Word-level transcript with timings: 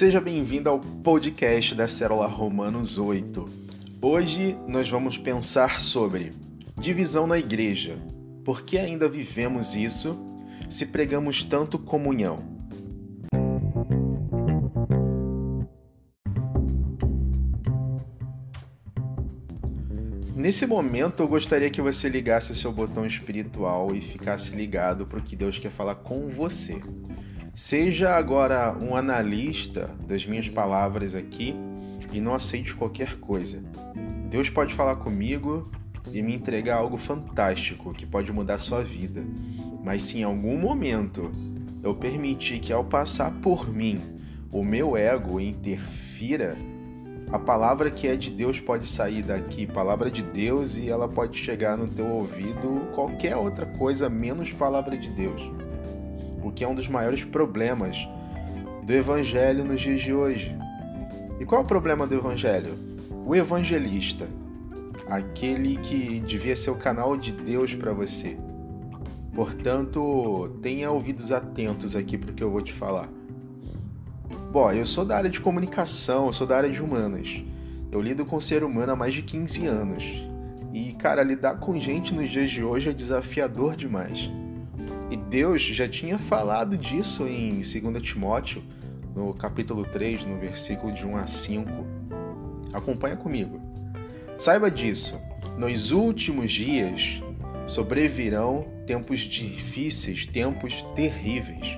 Seja 0.00 0.18
bem-vindo 0.18 0.70
ao 0.70 0.80
podcast 0.80 1.74
da 1.74 1.86
Célula 1.86 2.26
Romanos 2.26 2.96
8. 2.96 3.46
Hoje 4.00 4.56
nós 4.66 4.88
vamos 4.88 5.18
pensar 5.18 5.78
sobre 5.82 6.32
divisão 6.80 7.26
na 7.26 7.38
igreja. 7.38 7.98
Por 8.42 8.62
que 8.62 8.78
ainda 8.78 9.06
vivemos 9.10 9.76
isso 9.76 10.16
se 10.70 10.86
pregamos 10.86 11.42
tanto 11.42 11.78
comunhão? 11.78 12.38
Nesse 20.34 20.66
momento, 20.66 21.22
eu 21.22 21.28
gostaria 21.28 21.68
que 21.68 21.82
você 21.82 22.08
ligasse 22.08 22.52
o 22.52 22.54
seu 22.54 22.72
botão 22.72 23.04
espiritual 23.04 23.94
e 23.94 24.00
ficasse 24.00 24.56
ligado 24.56 25.04
para 25.04 25.18
o 25.18 25.22
que 25.22 25.36
Deus 25.36 25.58
quer 25.58 25.70
falar 25.70 25.96
com 25.96 26.26
você. 26.26 26.80
Seja 27.54 28.14
agora 28.14 28.76
um 28.80 28.94
analista 28.94 29.90
das 30.06 30.24
minhas 30.24 30.48
palavras 30.48 31.14
aqui 31.14 31.54
e 32.12 32.20
não 32.20 32.34
aceite 32.34 32.74
qualquer 32.74 33.18
coisa. 33.18 33.62
Deus 34.30 34.48
pode 34.48 34.72
falar 34.72 34.96
comigo 34.96 35.70
e 36.12 36.22
me 36.22 36.34
entregar 36.34 36.76
algo 36.76 36.96
fantástico 36.96 37.92
que 37.92 38.06
pode 38.06 38.32
mudar 38.32 38.58
sua 38.58 38.82
vida. 38.82 39.22
Mas 39.82 40.02
se 40.02 40.20
em 40.20 40.22
algum 40.22 40.56
momento 40.56 41.30
eu 41.82 41.94
permitir 41.94 42.60
que 42.60 42.72
ao 42.72 42.84
passar 42.84 43.32
por 43.42 43.68
mim 43.68 43.98
o 44.52 44.64
meu 44.64 44.96
ego 44.96 45.40
interfira, 45.40 46.56
a 47.30 47.38
palavra 47.38 47.90
que 47.90 48.08
é 48.08 48.16
de 48.16 48.30
Deus 48.30 48.58
pode 48.58 48.86
sair 48.86 49.22
daqui, 49.22 49.66
palavra 49.66 50.10
de 50.10 50.22
Deus, 50.22 50.76
e 50.76 50.88
ela 50.88 51.08
pode 51.08 51.38
chegar 51.38 51.76
no 51.76 51.86
teu 51.86 52.06
ouvido 52.06 52.88
qualquer 52.94 53.36
outra 53.36 53.66
coisa 53.66 54.08
menos 54.08 54.52
palavra 54.52 54.96
de 54.96 55.10
Deus 55.10 55.59
que 56.52 56.64
é 56.64 56.68
um 56.68 56.74
dos 56.74 56.88
maiores 56.88 57.24
problemas 57.24 57.96
do 58.82 58.92
evangelho 58.92 59.64
nos 59.64 59.80
dias 59.80 60.02
de 60.02 60.12
hoje. 60.12 60.56
E 61.38 61.44
qual 61.44 61.60
é 61.60 61.64
o 61.64 61.66
problema 61.66 62.06
do 62.06 62.14
evangelho? 62.14 62.74
O 63.24 63.34
evangelista, 63.34 64.26
aquele 65.08 65.76
que 65.76 66.20
devia 66.20 66.56
ser 66.56 66.70
o 66.70 66.76
canal 66.76 67.16
de 67.16 67.32
Deus 67.32 67.74
para 67.74 67.92
você. 67.92 68.36
Portanto, 69.34 70.58
tenha 70.60 70.90
ouvidos 70.90 71.32
atentos 71.32 71.94
aqui 71.94 72.18
para 72.18 72.30
o 72.30 72.34
que 72.34 72.42
eu 72.42 72.50
vou 72.50 72.62
te 72.62 72.72
falar. 72.72 73.08
Bom, 74.52 74.72
eu 74.72 74.84
sou 74.84 75.04
da 75.04 75.16
área 75.16 75.30
de 75.30 75.40
comunicação, 75.40 76.26
eu 76.26 76.32
sou 76.32 76.46
da 76.46 76.56
área 76.56 76.70
de 76.70 76.82
humanas. 76.82 77.42
Eu 77.92 78.00
lido 78.00 78.24
com 78.24 78.36
o 78.36 78.40
ser 78.40 78.64
humano 78.64 78.92
há 78.92 78.96
mais 78.96 79.14
de 79.14 79.22
15 79.22 79.66
anos. 79.66 80.04
E, 80.72 80.92
cara, 80.92 81.22
lidar 81.22 81.58
com 81.58 81.78
gente 81.78 82.14
nos 82.14 82.30
dias 82.30 82.50
de 82.50 82.62
hoje 82.62 82.90
é 82.90 82.92
desafiador 82.92 83.76
demais. 83.76 84.30
E 85.10 85.16
Deus 85.16 85.60
já 85.60 85.88
tinha 85.88 86.18
falado 86.18 86.78
disso 86.78 87.26
em 87.26 87.60
2 87.60 88.00
Timóteo, 88.00 88.62
no 89.14 89.34
capítulo 89.34 89.84
3, 89.84 90.24
no 90.24 90.38
versículo 90.38 90.92
de 90.92 91.04
1 91.04 91.16
a 91.16 91.26
5. 91.26 91.70
Acompanha 92.72 93.16
comigo. 93.16 93.60
Saiba 94.38 94.70
disso, 94.70 95.20
nos 95.58 95.90
últimos 95.90 96.52
dias 96.52 97.20
sobrevirão 97.66 98.66
tempos 98.86 99.20
difíceis, 99.20 100.26
tempos 100.26 100.82
terríveis. 100.94 101.76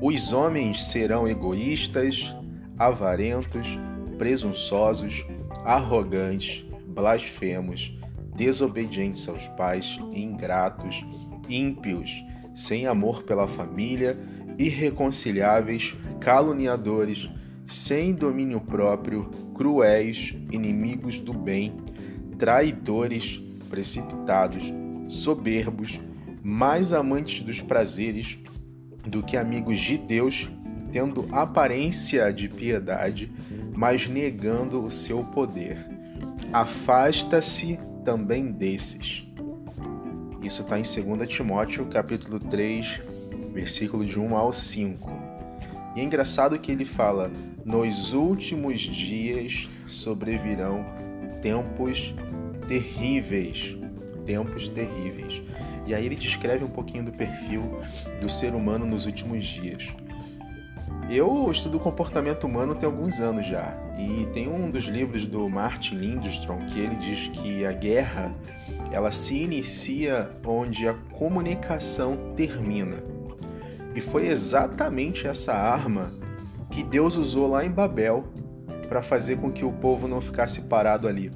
Os 0.00 0.32
homens 0.32 0.84
serão 0.84 1.26
egoístas, 1.26 2.34
avarentos, 2.76 3.78
presunçosos, 4.18 5.24
arrogantes, 5.64 6.64
blasfemos, 6.88 7.96
desobedientes 8.34 9.28
aos 9.28 9.46
pais, 9.48 9.98
ingratos, 10.12 11.04
ímpios, 11.48 12.24
sem 12.56 12.86
amor 12.86 13.22
pela 13.22 13.46
família, 13.46 14.18
irreconciliáveis, 14.58 15.94
caluniadores, 16.18 17.28
sem 17.66 18.14
domínio 18.14 18.60
próprio, 18.60 19.30
cruéis, 19.54 20.34
inimigos 20.50 21.20
do 21.20 21.34
bem, 21.34 21.74
traidores, 22.38 23.38
precipitados, 23.68 24.72
soberbos, 25.08 26.00
mais 26.42 26.92
amantes 26.92 27.42
dos 27.42 27.60
prazeres 27.60 28.38
do 29.06 29.22
que 29.22 29.36
amigos 29.36 29.78
de 29.78 29.98
Deus, 29.98 30.48
tendo 30.90 31.26
aparência 31.32 32.32
de 32.32 32.48
piedade, 32.48 33.30
mas 33.74 34.08
negando 34.08 34.82
o 34.82 34.90
seu 34.90 35.22
poder. 35.24 35.78
Afasta-se 36.52 37.78
também 38.04 38.50
desses. 38.50 39.26
Isso 40.42 40.62
está 40.62 40.78
em 40.78 40.82
2 40.82 41.28
Timóteo, 41.28 41.86
capítulo 41.86 42.38
3, 42.38 43.00
versículo 43.52 44.04
de 44.04 44.18
1 44.18 44.36
ao 44.36 44.52
5. 44.52 45.10
E 45.96 46.00
é 46.00 46.04
engraçado 46.04 46.58
que 46.58 46.70
ele 46.70 46.84
fala: 46.84 47.30
Nos 47.64 48.12
últimos 48.12 48.80
dias 48.80 49.68
sobrevirão 49.88 50.84
tempos 51.40 52.14
terríveis. 52.68 53.76
Tempos 54.24 54.68
terríveis. 54.68 55.42
E 55.86 55.94
aí 55.94 56.04
ele 56.04 56.16
descreve 56.16 56.64
um 56.64 56.68
pouquinho 56.68 57.04
do 57.04 57.12
perfil 57.12 57.62
do 58.20 58.28
ser 58.28 58.54
humano 58.54 58.84
nos 58.84 59.06
últimos 59.06 59.44
dias. 59.44 59.86
Eu 61.08 61.48
estudo 61.50 61.78
comportamento 61.78 62.44
humano 62.44 62.74
tem 62.74 62.86
alguns 62.86 63.20
anos 63.20 63.46
já, 63.46 63.76
e 63.96 64.26
tem 64.32 64.48
um 64.48 64.70
dos 64.70 64.84
livros 64.84 65.26
do 65.26 65.48
Martin 65.48 65.94
Lindstrom 65.96 66.58
que 66.66 66.80
ele 66.80 66.96
diz 66.96 67.28
que 67.28 67.64
a 67.64 67.72
guerra 67.72 68.34
ela 68.90 69.10
se 69.10 69.36
inicia 69.36 70.30
onde 70.44 70.88
a 70.88 70.94
comunicação 71.12 72.34
termina. 72.36 73.02
E 73.94 74.00
foi 74.00 74.26
exatamente 74.28 75.26
essa 75.26 75.52
arma 75.54 76.12
que 76.70 76.82
Deus 76.82 77.16
usou 77.16 77.48
lá 77.48 77.64
em 77.64 77.70
Babel 77.70 78.24
para 78.88 79.02
fazer 79.02 79.38
com 79.38 79.50
que 79.50 79.64
o 79.64 79.72
povo 79.72 80.06
não 80.06 80.20
ficasse 80.20 80.62
parado 80.62 81.08
ali. 81.08 81.30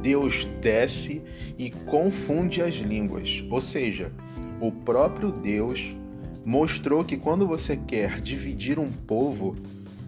Deus 0.00 0.46
desce 0.60 1.22
e 1.58 1.70
confunde 1.70 2.62
as 2.62 2.74
línguas, 2.74 3.44
ou 3.50 3.60
seja, 3.60 4.12
o 4.60 4.70
próprio 4.70 5.32
Deus 5.32 5.96
mostrou 6.44 7.04
que 7.04 7.16
quando 7.16 7.46
você 7.46 7.76
quer 7.76 8.20
dividir 8.20 8.78
um 8.78 8.92
povo, 8.92 9.56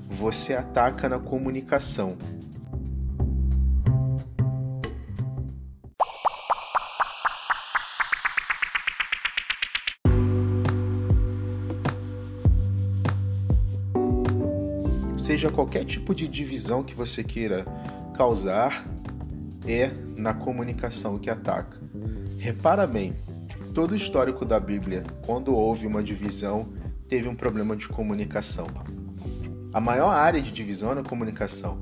você 0.09 0.55
ataca 0.55 1.09
na 1.09 1.19
comunicação. 1.19 2.17
Seja 15.17 15.51
qualquer 15.51 15.85
tipo 15.85 16.15
de 16.15 16.29
divisão 16.29 16.85
que 16.85 16.95
você 16.95 17.25
queira 17.25 17.65
causar, 18.15 18.87
é 19.67 19.91
na 20.17 20.33
comunicação 20.33 21.19
que 21.19 21.29
ataca. 21.29 21.81
Repara 22.39 22.87
bem, 22.87 23.13
todo 23.77 23.91
o 23.91 23.95
histórico 23.95 24.43
da 24.47 24.59
Bíblia, 24.59 25.05
quando 25.27 25.55
houve 25.55 25.87
uma 25.87 26.03
divisão, 26.03 26.67
teve 27.07 27.29
um 27.29 27.35
problema 27.35 27.77
de 27.77 27.87
comunicação. 27.87 28.67
A 29.71 29.79
maior 29.79 30.09
área 30.09 30.41
de 30.41 30.51
divisão 30.51 30.93
é 30.93 30.95
na 30.95 31.03
comunicação, 31.03 31.79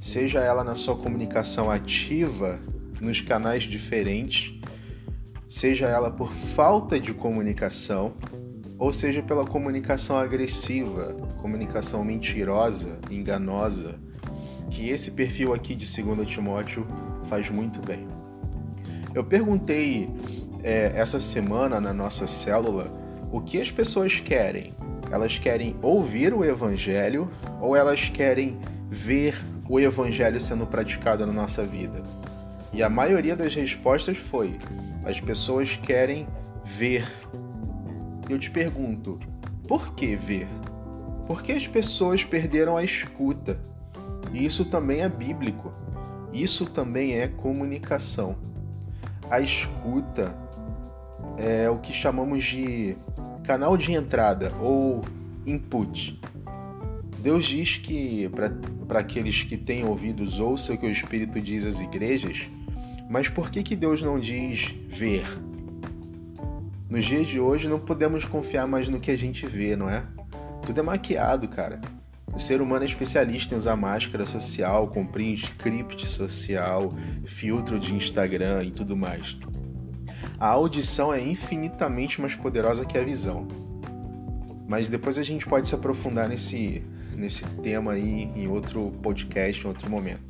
seja 0.00 0.38
ela 0.38 0.62
na 0.62 0.76
sua 0.76 0.94
comunicação 0.94 1.68
ativa, 1.68 2.60
nos 3.00 3.20
canais 3.20 3.64
diferentes, 3.64 4.54
seja 5.48 5.86
ela 5.86 6.08
por 6.08 6.32
falta 6.32 7.00
de 7.00 7.12
comunicação, 7.12 8.12
ou 8.78 8.92
seja 8.92 9.20
pela 9.20 9.44
comunicação 9.44 10.16
agressiva, 10.16 11.16
comunicação 11.42 12.04
mentirosa, 12.04 12.96
enganosa, 13.10 13.96
que 14.70 14.88
esse 14.88 15.10
perfil 15.10 15.52
aqui 15.52 15.74
de 15.74 16.00
2 16.00 16.28
Timóteo 16.28 16.86
faz 17.24 17.50
muito 17.50 17.80
bem. 17.84 18.06
Eu 19.12 19.24
perguntei 19.24 20.08
é, 20.64 20.92
essa 20.96 21.20
semana 21.20 21.78
na 21.78 21.92
nossa 21.92 22.26
célula 22.26 22.90
o 23.30 23.40
que 23.40 23.60
as 23.60 23.70
pessoas 23.70 24.18
querem. 24.18 24.72
Elas 25.10 25.38
querem 25.38 25.76
ouvir 25.82 26.32
o 26.32 26.42
evangelho 26.42 27.30
ou 27.60 27.76
elas 27.76 28.08
querem 28.08 28.58
ver 28.88 29.36
o 29.68 29.78
evangelho 29.78 30.40
sendo 30.40 30.66
praticado 30.66 31.26
na 31.26 31.32
nossa 31.32 31.62
vida? 31.64 32.02
E 32.72 32.82
a 32.82 32.88
maioria 32.88 33.36
das 33.36 33.54
respostas 33.54 34.16
foi: 34.16 34.58
as 35.04 35.20
pessoas 35.20 35.76
querem 35.76 36.26
ver. 36.64 37.06
Eu 38.28 38.38
te 38.38 38.50
pergunto, 38.50 39.20
por 39.68 39.94
que 39.94 40.16
ver? 40.16 40.48
Porque 41.26 41.52
as 41.52 41.66
pessoas 41.66 42.24
perderam 42.24 42.76
a 42.76 42.82
escuta. 42.82 43.58
E 44.32 44.44
isso 44.44 44.64
também 44.64 45.02
é 45.02 45.08
bíblico. 45.08 45.72
Isso 46.32 46.66
também 46.66 47.18
é 47.18 47.28
comunicação. 47.28 48.36
A 49.30 49.40
escuta 49.40 50.43
é 51.38 51.68
o 51.68 51.78
que 51.78 51.92
chamamos 51.92 52.44
de 52.44 52.96
canal 53.44 53.76
de 53.76 53.92
entrada 53.92 54.52
ou 54.60 55.02
input. 55.46 56.20
Deus 57.18 57.44
diz 57.44 57.78
que 57.78 58.30
para 58.86 59.00
aqueles 59.00 59.42
que 59.42 59.56
têm 59.56 59.84
ouvidos 59.84 60.40
ouçam 60.40 60.74
o 60.74 60.78
que 60.78 60.86
o 60.86 60.90
Espírito 60.90 61.40
diz 61.40 61.64
às 61.64 61.80
igrejas, 61.80 62.42
mas 63.08 63.28
por 63.28 63.50
que, 63.50 63.62
que 63.62 63.76
Deus 63.76 64.02
não 64.02 64.18
diz 64.18 64.74
ver? 64.88 65.24
Nos 66.88 67.04
dias 67.04 67.26
de 67.26 67.40
hoje 67.40 67.66
não 67.66 67.78
podemos 67.78 68.24
confiar 68.24 68.66
mais 68.66 68.88
no 68.88 69.00
que 69.00 69.10
a 69.10 69.16
gente 69.16 69.46
vê, 69.46 69.74
não 69.74 69.88
é? 69.88 70.04
Tudo 70.64 70.80
é 70.80 70.82
maquiado, 70.82 71.48
cara. 71.48 71.80
O 72.32 72.38
ser 72.38 72.60
humano 72.60 72.82
é 72.82 72.86
especialista 72.86 73.54
em 73.54 73.58
usar 73.58 73.76
máscara 73.76 74.24
social, 74.24 74.88
cumprir 74.88 75.34
script 75.34 76.06
social, 76.06 76.92
filtro 77.24 77.78
de 77.78 77.94
Instagram 77.94 78.64
e 78.64 78.70
tudo 78.70 78.96
mais. 78.96 79.36
A 80.44 80.48
audição 80.48 81.10
é 81.10 81.22
infinitamente 81.22 82.20
mais 82.20 82.34
poderosa 82.34 82.84
que 82.84 82.98
a 82.98 83.02
visão. 83.02 83.48
Mas 84.68 84.90
depois 84.90 85.16
a 85.16 85.22
gente 85.22 85.46
pode 85.46 85.66
se 85.66 85.74
aprofundar 85.74 86.28
nesse, 86.28 86.82
nesse 87.16 87.46
tema 87.62 87.92
aí 87.92 88.30
em 88.36 88.46
outro 88.46 88.92
podcast, 89.02 89.64
em 89.64 89.66
outro 89.68 89.88
momento. 89.88 90.20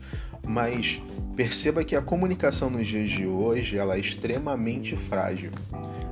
Mas 0.47 1.03
perceba 1.35 1.83
que 1.83 1.97
a 1.97 2.01
comunicação 2.01 2.71
nos 2.71 2.87
dias 2.87 3.11
de 3.11 3.27
hoje 3.27 3.77
ela 3.77 3.97
é 3.97 3.99
extremamente 3.99 4.95
frágil. 4.95 5.51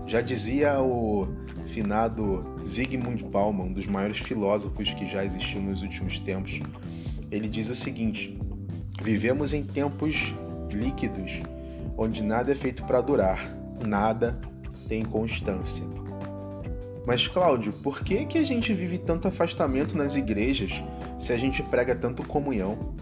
Já 0.05 0.21
dizia 0.21 0.83
o 0.83 1.29
finado 1.69 2.61
Zygmunt 2.67 3.23
Bauman, 3.23 3.67
um 3.67 3.73
dos 3.73 3.87
maiores 3.87 4.19
filósofos 4.19 4.93
que 4.93 5.07
já 5.07 5.25
existiu 5.25 5.63
nos 5.63 5.81
últimos 5.81 6.19
tempos, 6.19 6.59
ele 7.31 7.47
diz 7.47 7.69
o 7.69 7.77
seguinte: 7.77 8.37
Vivemos 9.01 9.55
em 9.55 9.63
tempos 9.63 10.35
líquidos, 10.73 11.41
onde 11.97 12.21
nada 12.21 12.51
é 12.51 12.55
feito 12.57 12.83
para 12.83 13.01
durar, 13.01 13.62
nada 13.82 14.38
tem 14.88 15.05
constância. 15.05 15.84
Mas 17.06 17.26
Cláudio, 17.26 17.73
por 17.73 18.00
que 18.02 18.25
que 18.26 18.38
a 18.38 18.44
gente 18.44 18.73
vive 18.73 18.99
tanto 18.99 19.26
afastamento 19.26 19.96
nas 19.96 20.14
igrejas 20.14 20.70
se 21.19 21.32
a 21.32 21.37
gente 21.37 21.62
prega 21.62 21.94
tanto 21.94 22.26
comunhão? 22.26 22.94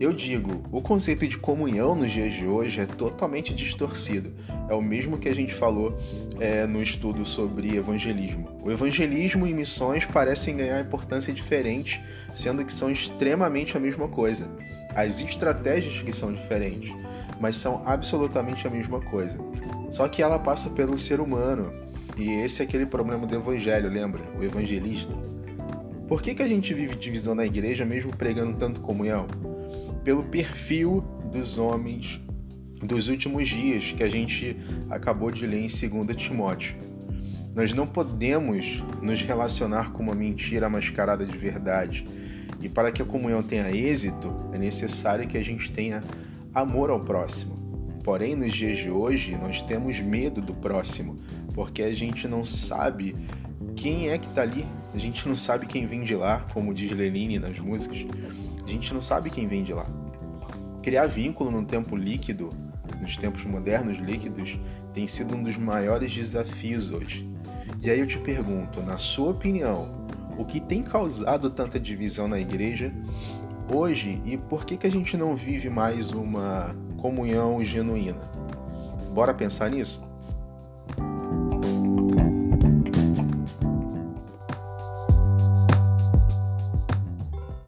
Eu 0.00 0.14
digo, 0.14 0.62
o 0.72 0.80
conceito 0.80 1.28
de 1.28 1.36
comunhão 1.36 1.94
nos 1.94 2.10
dias 2.10 2.32
de 2.32 2.46
hoje 2.46 2.80
é 2.80 2.86
totalmente 2.86 3.54
distorcido. 3.54 4.32
É 4.66 4.72
o 4.72 4.80
mesmo 4.80 5.18
que 5.18 5.28
a 5.28 5.34
gente 5.34 5.52
falou 5.52 5.98
é, 6.40 6.66
no 6.66 6.82
estudo 6.82 7.22
sobre 7.22 7.76
evangelismo. 7.76 8.48
O 8.64 8.70
evangelismo 8.70 9.46
e 9.46 9.52
missões 9.52 10.06
parecem 10.06 10.56
ganhar 10.56 10.80
importância 10.80 11.34
diferente, 11.34 12.02
sendo 12.34 12.64
que 12.64 12.72
são 12.72 12.90
extremamente 12.90 13.76
a 13.76 13.80
mesma 13.80 14.08
coisa. 14.08 14.48
As 14.94 15.20
estratégias 15.20 16.00
que 16.00 16.12
são 16.12 16.32
diferentes, 16.32 16.90
mas 17.38 17.58
são 17.58 17.82
absolutamente 17.84 18.66
a 18.66 18.70
mesma 18.70 19.02
coisa. 19.02 19.38
Só 19.90 20.08
que 20.08 20.22
ela 20.22 20.38
passa 20.38 20.70
pelo 20.70 20.98
ser 20.98 21.20
humano. 21.20 21.72
E 22.16 22.30
esse 22.30 22.62
é 22.62 22.64
aquele 22.64 22.86
problema 22.86 23.26
do 23.26 23.34
evangelho, 23.34 23.88
lembra? 23.88 24.22
O 24.38 24.42
evangelista. 24.42 25.14
Por 26.06 26.22
que, 26.22 26.34
que 26.34 26.42
a 26.42 26.48
gente 26.48 26.74
vive 26.74 26.96
divisão 26.96 27.34
na 27.34 27.46
igreja 27.46 27.84
mesmo 27.84 28.16
pregando 28.16 28.56
tanto 28.56 28.80
comunhão? 28.80 29.26
pelo 30.04 30.24
perfil 30.24 31.04
dos 31.30 31.58
homens 31.58 32.20
dos 32.82 33.08
últimos 33.08 33.48
dias 33.48 33.92
que 33.92 34.02
a 34.02 34.08
gente 34.08 34.56
acabou 34.88 35.30
de 35.30 35.46
ler 35.46 35.58
em 35.58 35.68
2 35.68 36.16
Timóteo. 36.16 36.74
Nós 37.54 37.74
não 37.74 37.86
podemos 37.86 38.82
nos 39.02 39.20
relacionar 39.20 39.92
com 39.92 40.02
uma 40.02 40.14
mentira 40.14 40.68
mascarada 40.68 41.26
de 41.26 41.36
verdade. 41.36 42.06
E 42.60 42.68
para 42.68 42.90
que 42.90 43.02
a 43.02 43.04
comunhão 43.04 43.42
tenha 43.42 43.70
êxito, 43.70 44.34
é 44.52 44.58
necessário 44.58 45.28
que 45.28 45.36
a 45.36 45.42
gente 45.42 45.70
tenha 45.70 46.00
amor 46.54 46.90
ao 46.90 47.00
próximo. 47.00 47.69
Porém, 48.02 48.34
nos 48.34 48.52
dias 48.52 48.78
de 48.78 48.90
hoje, 48.90 49.36
nós 49.36 49.60
temos 49.62 50.00
medo 50.00 50.40
do 50.40 50.54
próximo, 50.54 51.16
porque 51.54 51.82
a 51.82 51.92
gente 51.92 52.26
não 52.26 52.42
sabe 52.42 53.14
quem 53.76 54.08
é 54.08 54.18
que 54.18 54.26
está 54.26 54.42
ali, 54.42 54.66
a 54.94 54.98
gente 54.98 55.28
não 55.28 55.36
sabe 55.36 55.66
quem 55.66 55.86
vem 55.86 56.02
de 56.02 56.14
lá, 56.14 56.44
como 56.52 56.72
diz 56.72 56.90
Lenine 56.92 57.38
nas 57.38 57.58
músicas. 57.58 58.06
A 58.64 58.68
gente 58.68 58.92
não 58.94 59.00
sabe 59.00 59.30
quem 59.30 59.46
vem 59.46 59.62
de 59.62 59.72
lá. 59.72 59.86
Criar 60.82 61.06
vínculo 61.06 61.50
num 61.50 61.64
tempo 61.64 61.94
líquido, 61.94 62.48
nos 63.00 63.16
tempos 63.16 63.44
modernos 63.44 63.98
líquidos, 63.98 64.58
tem 64.92 65.06
sido 65.06 65.36
um 65.36 65.42
dos 65.42 65.56
maiores 65.56 66.12
desafios 66.12 66.90
hoje. 66.90 67.28
E 67.82 67.90
aí 67.90 68.00
eu 68.00 68.06
te 68.06 68.18
pergunto, 68.18 68.80
na 68.82 68.96
sua 68.96 69.30
opinião, 69.30 70.06
o 70.38 70.44
que 70.44 70.60
tem 70.60 70.82
causado 70.82 71.50
tanta 71.50 71.78
divisão 71.78 72.26
na 72.26 72.38
igreja 72.38 72.92
hoje 73.72 74.20
e 74.24 74.36
por 74.36 74.64
que, 74.64 74.76
que 74.76 74.86
a 74.86 74.90
gente 74.90 75.16
não 75.16 75.36
vive 75.36 75.70
mais 75.70 76.10
uma 76.10 76.74
comunhão 77.00 77.62
genuína? 77.64 78.20
Bora 79.12 79.34
pensar 79.34 79.70
nisso? 79.70 80.09